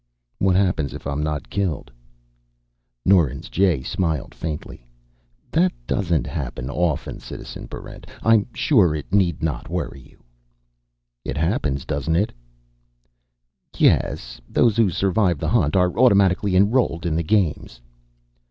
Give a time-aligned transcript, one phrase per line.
[0.39, 1.91] "What happens if I'm not killed?"
[3.05, 4.87] Norins Jay smiled faintly.
[5.51, 8.07] "That doesn't happen often, Citizen Barrent.
[8.23, 10.23] I'm sure it need not worry you."
[11.23, 12.33] "It happens, doesn't it?"
[13.77, 14.41] "Yes.
[14.49, 17.79] Those who survive the Hunt are automatically enrolled in the Games."